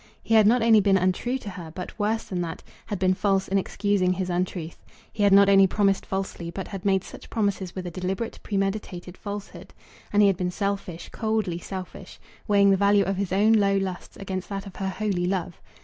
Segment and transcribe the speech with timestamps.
[0.23, 3.47] He had not only been untrue to her, but, worse than that, had been false
[3.47, 4.83] in excusing his untruth.
[5.13, 9.15] He had not only promised falsely, but had made such promises with a deliberate, premeditated
[9.15, 9.75] falsehood.
[10.11, 14.17] And he had been selfish, coldly selfish, weighing the value of his own low lusts
[14.17, 15.61] against that of her holy love.